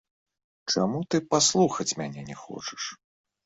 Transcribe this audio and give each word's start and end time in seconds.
Чаму 0.75 1.03
ты 1.11 1.21
паслухаць 1.35 1.89
мяне 2.03 2.21
не 2.33 2.41
хочаш? 2.43 2.93